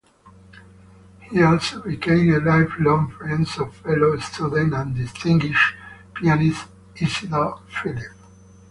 [1.29, 5.75] He also became a lifelong friend of fellow student and distinguished
[6.15, 8.11] pianist Isidor Philipp.